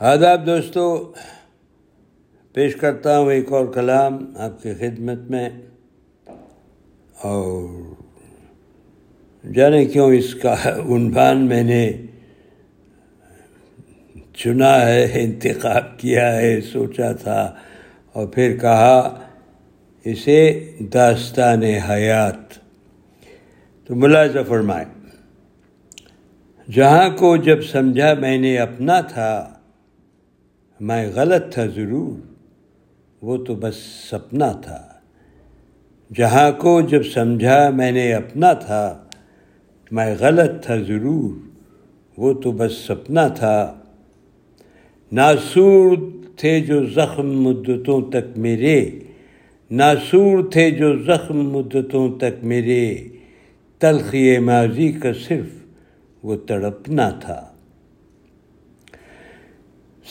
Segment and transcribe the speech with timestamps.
[0.00, 1.12] آداب دوستو،
[2.52, 5.50] پیش کرتا ہوں ایک اور کلام آپ کی خدمت میں۔
[7.22, 7.68] اور
[9.54, 11.92] جانے کیوں اس کا عنوان میں نے
[14.34, 17.54] چنا ہے، انتخاب کیا ہے، سوچا تھا۔
[18.12, 19.20] اور پھر کہا،
[20.04, 22.36] اسے داستان حیات۔
[23.86, 24.84] تو ملاحظہ فرمائے
[26.72, 29.54] جہاں کو جب سمجھا میں نے اپنا تھا
[30.80, 32.26] میں غلط تھا ضرور،
[33.22, 33.76] وہ تو بس
[34.10, 34.88] سپنا تھا۔
[36.14, 39.04] جہاں کو جب سمجھا میں نے اپنا تھا،
[39.90, 41.48] میں غلط تھا ضرور،
[42.16, 43.74] وہ تو بس سپنا تھا۔
[45.12, 45.96] ناسور
[46.36, 48.90] تھے جو زخم مدتوں تک میرے،
[49.70, 53.08] ناسور تھے جو زخم مدتوں تک میرے۔
[53.78, 55.46] تلخی ماضی کا صرف
[56.22, 57.47] وہ تڑپنا تھا۔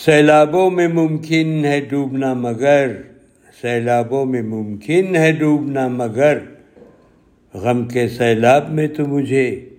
[0.05, 3.01] سیلابوں میں ممکن ہے ڈوبنا مگر،
[3.61, 6.37] سیلابوں میں ممکن ہے ڈوبنا مگر۔
[7.53, 9.69] غم کے سیلاب میں تو مجھے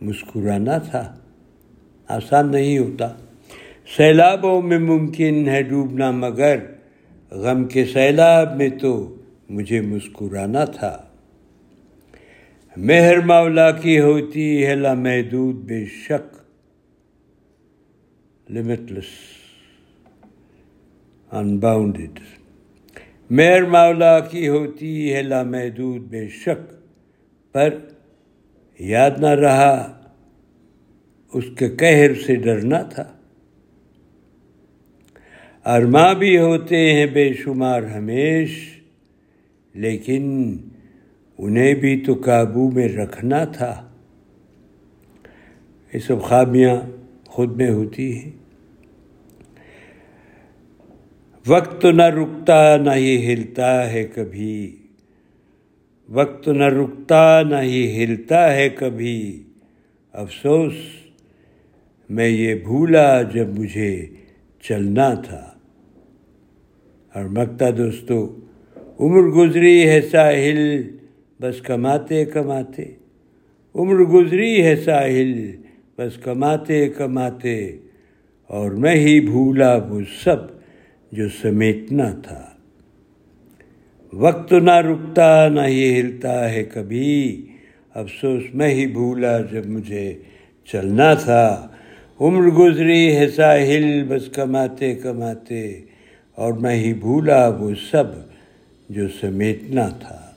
[0.00, 1.16] مسکرانا تھا،
[2.08, 3.08] آسان نہیں ہوتا۔
[3.96, 6.56] سیلابوں میں ممکن ہے ڈوبنا مگر،
[7.30, 9.16] غم کے سیلاب میں تو
[9.50, 11.02] مجھے مسکرانا تھا۔
[12.76, 16.37] مہر مولا کی ہوتی ہے لامحدود، بے شک
[18.48, 19.06] لمٹلس
[21.32, 22.18] انباؤنڈیڈ
[23.30, 26.70] میر مولا کی ہوتی ہے لامحدود بے شک
[27.54, 27.74] پر
[28.80, 29.74] یاد نہ رہا
[31.32, 33.04] اس کے قہر سے ڈرنا تھا
[35.66, 38.58] ارماں بھی ہوتے ہیں بے شمار ہمیش
[39.74, 40.24] لیکن
[41.38, 43.72] انہیں بھی تو قابو میں رکھنا تھا
[45.92, 46.76] یہ سب خامیاں
[47.38, 48.30] خود میں ہوتی ہیں
[51.46, 54.76] وقت نہ رکتا نہ ہی ہلتا ہے کبھی۔
[56.08, 59.42] وقت نہ رکتا نہ ہی ہلتا ہے کبھی۔
[60.12, 60.74] افسوس،
[62.10, 64.06] میں یہ بھولا جب مجھے
[64.62, 65.52] چلنا تھا۔
[67.14, 68.36] اور مکتا دوستو،
[69.00, 70.82] عمر گزری ہے ساحل،
[71.40, 72.84] بس کماتے کماتے۔
[73.74, 75.67] عمر گزری ہے ساحل
[75.98, 77.76] بس کماتے کماتے
[78.46, 80.36] اور میں ہی بھولا وہ سب
[81.12, 82.46] جو سمیٹنا تھا۔
[84.12, 87.46] وقت نہ رکتا نہ ہی ہلتا ہے کبھی۔
[87.94, 90.14] افسوس میں ہی بھولا جب مجھے
[90.72, 91.68] چلنا تھا۔
[92.20, 95.80] عمر گزری ہے ساحل بس کماتے کماتے
[96.34, 98.04] اور میں ہی بھولا وہ سب
[98.88, 100.30] جو سمیٹنا تھا۔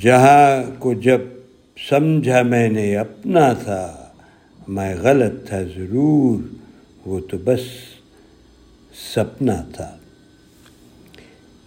[0.00, 1.20] جہاں کو جب
[1.88, 4.08] سمجھا میں نے اپنا تھا،
[4.68, 6.54] میں غلط تھا ضرور،
[7.06, 7.60] وہ تو بس
[9.14, 9.96] سپنا تھا۔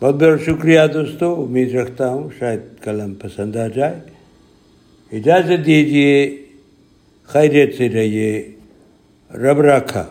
[0.01, 3.99] بہت بہت شکریہ دوستو، امید رکھتا ہوں شاید قلم پسند آ جائے۔
[5.11, 6.45] اجازت دیجیے
[7.23, 8.51] خیریت سے رہیے،
[9.31, 10.05] رب رکھا